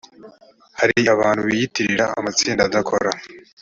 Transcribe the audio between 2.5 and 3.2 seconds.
adakora